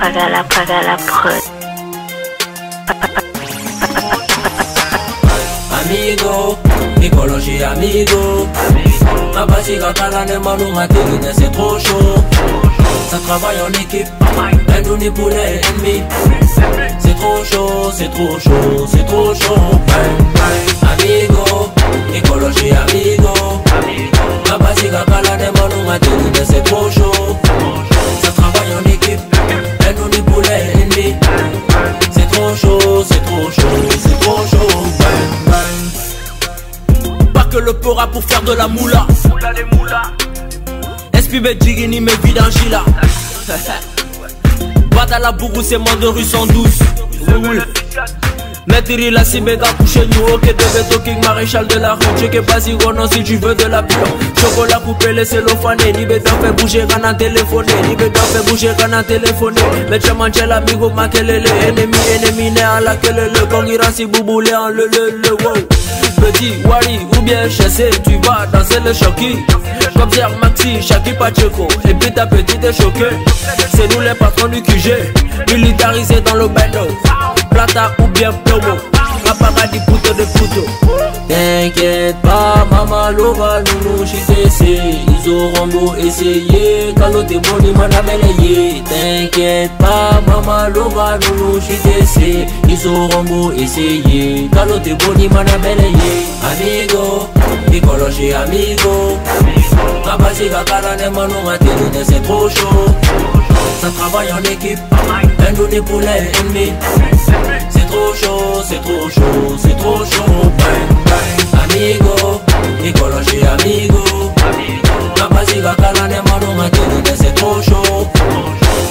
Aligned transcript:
Pagala, 0.00 0.40
pagala 0.48 0.96
prod. 1.04 1.44
Amigo, 5.68 6.56
écologie 7.02 7.62
amigo. 7.64 8.48
Ma 9.34 9.44
basi 9.44 9.76
kakala 9.76 10.24
ne 10.24 10.38
manu 10.38 10.72
matéline, 10.72 11.30
c'est 11.36 11.52
trop 11.52 11.78
chaud. 11.78 12.63
Ça 13.14 13.20
travaille 13.28 13.60
en 13.62 13.70
équipe, 13.80 14.08
un 14.20 14.80
nous 14.82 15.12
poulet 15.12 15.60
ennemi. 15.62 16.02
C'est 16.98 17.14
trop 17.14 17.44
chaud, 17.44 17.92
c'est 17.96 18.10
trop 18.10 18.40
chaud, 18.40 18.86
c'est 18.88 19.06
trop 19.06 19.32
chaud. 19.32 19.80
Amigo, 20.82 21.70
écologie 22.12 22.72
amigo. 22.72 23.62
Ma 24.50 24.58
basi 24.58 24.88
kakala 24.88 25.36
ne 25.36 25.48
manu 25.56 25.84
matéline, 25.86 26.44
c'est 26.44 26.64
trop 26.64 26.90
chaud. 26.90 27.36
Ça 28.20 28.32
travaille 28.32 28.74
en 28.82 28.90
équipe, 28.90 29.20
un 29.86 29.92
nous 29.92 30.24
poulet 30.24 30.72
ennemi. 30.74 31.14
C'est 32.10 32.28
trop 32.32 32.56
chaud, 32.56 33.04
c'est 33.08 33.24
trop 33.26 33.48
chaud, 33.48 33.88
c'est 34.00 34.20
trop 34.22 34.44
chaud. 34.50 34.82
Bang, 34.98 35.52
bang. 35.52 37.32
Pas 37.32 37.44
que 37.44 37.58
le 37.58 37.74
pora 37.74 38.08
pour 38.08 38.24
faire 38.24 38.42
de 38.42 38.54
la 38.54 38.66
moula. 38.66 39.06
SPB 39.10 40.23
Jigini 41.34 42.00
me 42.00 42.12
vide 42.22 42.38
en 42.38 42.48
gila. 42.48 42.84
Bata 44.94 45.18
la 45.18 45.32
bourou, 45.32 45.62
c'est 45.64 45.78
moins 45.78 45.96
de 45.96 46.06
rue 46.06 46.22
112. 46.22 46.64
Oui, 47.26 47.34
oui. 47.42 47.58
Mettre 48.68 48.92
la 48.96 49.24
couché 49.72 50.06
nous 50.06 50.34
ok 50.34 50.42
de 50.42 50.96
king 51.04 51.20
maréchal 51.24 51.66
de 51.66 51.78
la 51.78 51.94
rue 51.94 52.04
Check 52.18 52.40
basi 52.46 52.76
non 52.76 53.08
si 53.10 53.24
tu 53.24 53.36
veux 53.36 53.54
de 53.54 53.64
la 53.64 53.82
pure. 53.82 53.98
Chocolat 54.40 54.80
coupé 54.84 55.12
les 55.12 55.24
cellophané 55.24 55.92
Ni 55.92 56.06
fait 56.06 56.22
bouger 56.56 56.84
quand 56.88 57.00
on 57.04 57.14
téléphoné 57.14 57.72
Ni 57.88 57.96
fait 57.96 58.12
bouger 58.48 58.70
quand 58.78 58.96
on 58.96 59.02
téléphoné 59.02 59.60
Mais 59.90 59.98
tu 59.98 60.12
manges 60.12 60.40
l'amigo 60.46 60.88
makelele 60.90 61.44
Ennemi 61.68 61.96
ennemi 62.14 62.52
né 62.52 62.62
à 62.62 62.80
la 62.80 62.94
kelele 62.96 63.32
Quand 63.50 63.64
il 63.64 63.80
si 63.92 64.06
bouboulé 64.06 64.54
en 64.54 64.68
le 64.68 64.86
le 64.86 65.20
le 65.22 65.30
wow. 65.44 65.54
Petit 66.22 66.54
Wari 66.64 67.00
ou 67.16 67.22
bien 67.22 67.48
chassé 67.50 67.90
Tu 68.04 68.12
vas 68.26 68.46
danser 68.46 68.78
le 68.84 68.94
choki 68.94 69.36
Comme 69.94 70.10
Maxi, 70.64 70.82
Shaki 70.82 71.12
Pacheco. 71.12 71.68
Et 71.88 71.94
puis 71.94 72.12
ta 72.12 72.26
petite 72.26 72.64
est 72.64 72.72
choquée 72.72 73.16
C'est 73.74 73.92
nous 73.94 74.00
les 74.00 74.14
patrons 74.14 74.48
du 74.48 74.62
QG 74.62 75.12
Militarisés 75.52 76.20
dans 76.20 76.34
le 76.34 76.48
bando 76.48 76.88
Plata 77.50 77.92
ou 77.98 78.06
bien 78.08 78.32
plomo. 78.32 78.76
Un 79.26 79.34
paradis 79.34 79.78
puto 79.86 80.12
de 80.14 80.24
puto 80.24 80.66
T'inquiète 81.28 82.16
pas, 82.22 82.66
maman 82.70 83.10
Lova, 83.10 83.60
nous 83.82 84.04
JTC 84.04 84.80
Ils 85.08 85.30
auront 85.30 85.66
beau 85.68 85.94
essayer, 85.96 86.94
caloté 86.94 87.38
boni 87.38 87.72
mana 87.72 88.02
belayé 88.02 88.82
T'inquiète 88.84 89.70
pas, 89.78 90.20
maman 90.26 90.68
Lova, 90.74 91.18
nous 91.18 91.58
JTC 91.58 92.46
Ils 92.68 92.86
auront 92.86 93.24
beau 93.24 93.52
essayer, 93.52 94.48
caloté 94.52 94.94
boni 94.94 95.28
mana 95.28 95.56
belayé 95.58 96.26
Amigo, 96.44 97.28
écologie 97.72 98.34
amigo 98.34 99.18
Ma 100.06 100.16
base 100.18 100.48
kakara 100.50 100.96
ne 100.96 101.08
manu 101.08 101.34
matéline, 101.44 102.04
c'est 102.04 102.22
trop 102.22 102.48
chaud. 102.48 102.86
Ça 103.80 103.88
travaille 103.98 104.32
en 104.32 104.42
équipe, 104.50 104.78
un 104.92 105.68
des 105.70 105.80
poulets 105.80 106.30
ennemis. 106.40 106.72
C'est 107.70 107.86
trop 107.86 108.14
chaud, 108.14 108.62
c'est 108.68 108.80
trop 108.82 109.08
chaud, 109.10 109.56
c'est 109.58 109.76
trop 109.76 110.04
chaud. 110.04 110.50
Bang, 110.58 110.90
bang, 111.06 111.62
amigo, 111.62 112.40
écologie 112.84 113.46
amigo. 113.46 114.04
Ma 115.18 115.28
base 115.34 115.56
kakara 115.62 116.08
ne 116.08 116.20
manu 116.28 116.54
matéline, 116.56 117.16
c'est 117.16 117.34
trop 117.34 117.62
chaud. 117.62 118.08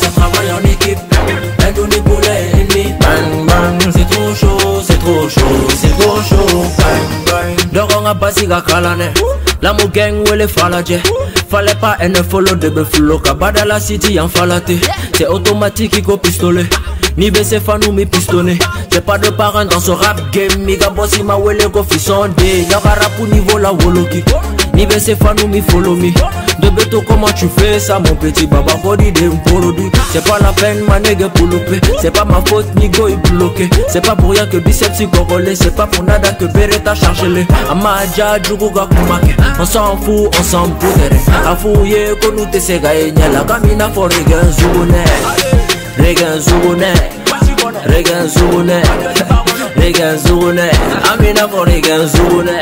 Ça 0.00 0.08
travaille 0.16 0.52
en 0.52 0.64
équipe, 0.68 0.98
un 1.60 1.88
des 1.88 2.00
poulets 2.00 2.50
ennemis. 2.54 2.94
Bang, 3.00 3.46
bang, 3.46 3.92
c'est 3.94 4.08
trop 4.10 4.34
chaud, 4.34 4.82
c'est 4.82 4.98
trop 4.98 5.28
chaud, 5.28 5.68
c'est 5.76 5.98
trop 5.98 6.22
chaud. 6.22 6.64
Bang, 6.78 7.04
bang 7.26 7.72
Dogonga 7.72 8.14
basi 8.14 8.46
kakalane 8.46 9.12
La 9.62 9.72
mo 9.72 9.86
gang 9.92 10.24
wele 10.28 10.48
falaje 10.48 11.00
Fallait 11.48 11.74
pas 11.80 11.96
un 12.00 12.14
follow 12.22 12.56
de 12.56 12.68
befulo 12.68 13.18
Kabada 13.18 13.64
la 13.64 13.78
city 13.78 14.18
en 14.18 14.28
falate 14.28 14.72
C'est 15.14 15.26
automatique 15.26 15.96
iko 15.98 16.16
pistolet. 16.16 16.66
Ni 17.16 17.30
baissé 17.30 17.60
fanou 17.60 17.92
mi 17.92 18.04
pistonné 18.06 18.58
J'ai 18.92 19.00
pas 19.00 19.18
de 19.18 19.30
parents 19.30 19.64
dans 19.64 19.80
ce 19.80 19.90
rap 19.92 20.20
game. 20.32 20.64
Miga 20.64 20.90
bossi 20.90 21.22
ma 21.22 21.36
wele 21.36 21.68
go 21.70 21.84
fisonde 21.88 22.32
Y'a 22.68 22.78
rap 22.78 23.12
au 23.20 23.26
niveau 23.26 23.58
la 23.58 23.72
woloki 23.72 24.24
Ni 24.74 24.86
baissé 24.86 25.14
fanou 25.16 25.48
mi 25.48 25.60
follow 25.60 25.94
me. 25.96 26.12
De 26.60 26.70
béto 26.70 27.02
comment 27.06 27.32
tu 27.34 27.46
fais 27.58 27.78
ça 27.80 27.98
mon 27.98 28.14
petit 28.14 28.46
baba? 28.46 28.72
Body 28.82 29.10
de 29.12 29.28
m'polodi 29.28 29.90
C'est 30.12 30.24
pas 30.24 30.38
la 30.40 30.52
peine 30.52 30.84
ma 30.86 31.00
nègre 31.00 31.30
pour 31.30 31.46
louper. 31.46 31.80
C'est 32.00 32.10
pas 32.10 32.24
ma 32.24 32.40
faute 32.46 32.66
ni 32.76 32.88
go 32.88 33.08
est 33.08 33.16
bloqué 33.30 33.68
C'est 33.88 34.04
pas 34.04 34.14
pour 34.14 34.30
rien 34.30 34.46
que 34.46 34.58
biceps 34.58 35.00
y 35.00 35.08
corrélé 35.08 35.54
C'est 35.56 35.74
pas 35.74 35.86
pour 35.86 36.04
nada 36.04 36.32
que 36.32 36.44
Beretta 36.46 36.94
charge 36.94 37.24
les. 37.24 37.46
Amaja 37.70 38.40
juguga 38.42 38.86
kumake. 38.86 39.36
On 39.60 39.64
s'en 39.64 39.96
fout, 39.98 40.30
on 40.38 40.42
s'en 40.42 40.68
poutere 40.70 41.16
Afouye 41.46 42.16
konu 42.20 42.46
te 42.50 42.58
sega 42.60 42.94
enyela 42.94 43.44
Kamina 43.46 43.88
for 43.90 44.08
regen 44.08 44.50
zune 44.52 45.04
Regen 45.98 46.40
zune 46.40 46.92
Regen 47.86 48.28
zune 48.28 48.82
Regen 49.76 50.18
Amina 51.12 51.48
for 51.48 51.66
regen 51.66 52.06
zune 52.08 52.58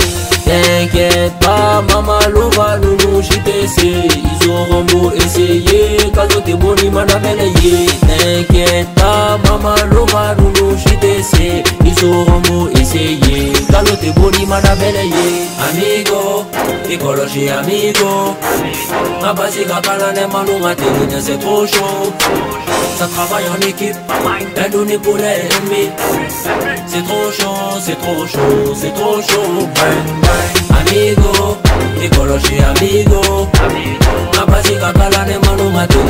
T'inquiète 0.50 1.38
pas, 1.38 1.80
maman 1.92 2.18
louva 2.34 2.76
loulou 2.78 3.22
JTC 3.22 3.84
Ils 3.84 4.50
auront 4.50 4.82
beau 4.82 5.12
essayer 5.12 6.10
Kalote 6.12 6.58
boni 6.58 6.90
mana 6.90 7.20
belayé 7.20 7.86
T'inquiète 8.00 8.88
pas, 8.96 9.38
maman 9.44 9.76
louva 9.92 10.34
loulou 10.34 10.76
JTC 10.76 11.62
Ils 11.86 12.04
auront 12.04 12.40
beau 12.48 12.68
essayer 12.80 13.52
Kalote 13.70 14.12
boni 14.16 14.44
mana 14.44 14.74
belayé 14.74 15.46
Amigo, 15.70 16.46
écologie 16.90 17.48
amigo. 17.50 18.34
Ma 19.22 19.32
base 19.32 19.62
kakala 19.68 20.12
ne 20.12 20.26
manu 20.26 20.58
matéline, 20.60 21.20
c'est 21.20 21.38
trop 21.38 21.64
chaud. 21.64 22.12
Ça 22.98 23.06
travaille 23.06 23.44
en 23.48 23.68
équipe, 23.68 23.94
un 24.56 24.68
donné 24.68 24.98
pour 24.98 25.16
les 25.16 25.22
ennemis 25.22 25.90
c'est 27.90 27.96
trop 27.96 28.26
chaud, 28.26 28.74
c'est 28.74 28.94
trop 28.94 29.20
chaud. 29.20 29.68
Amigo, 30.78 31.56
écologie 32.02 32.60
amigo. 32.62 33.48
Ma 34.36 34.46
base 34.46 34.74
kakala 34.80 35.24
ne 35.26 35.36
manu 35.44 35.66
matéline, 35.74 36.09